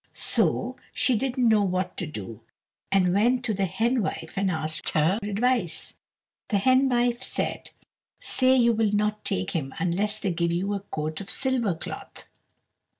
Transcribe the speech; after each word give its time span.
So 0.15 0.77
she 0.93 1.15
didn't 1.15 1.47
know 1.47 1.61
what 1.61 1.95
to 1.97 2.07
do, 2.07 2.41
and 2.91 3.13
went 3.13 3.45
to 3.45 3.53
the 3.53 3.67
henwife 3.67 4.35
and 4.35 4.49
asked 4.49 4.89
her 4.95 5.19
advice. 5.21 5.95
The 6.47 6.57
henwife 6.57 7.21
said, 7.21 7.69
"Say 8.19 8.55
you 8.55 8.73
will 8.73 8.93
not 8.93 9.23
take 9.23 9.51
him 9.51 9.75
unless 9.77 10.19
they 10.19 10.31
give 10.31 10.51
you 10.51 10.73
a 10.73 10.79
coat 10.79 11.21
of 11.21 11.29
silver 11.29 11.75
cloth." 11.75 12.25